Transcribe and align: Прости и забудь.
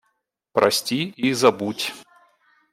Прости 0.53 1.13
и 1.15 1.31
забудь. 1.33 1.93